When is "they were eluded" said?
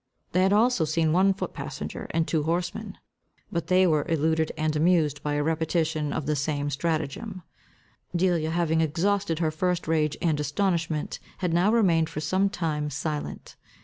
3.67-4.51